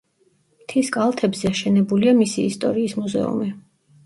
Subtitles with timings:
[0.61, 3.53] მთის კალთებზე აშენებულია მისი ისტორიის მუზეუმი.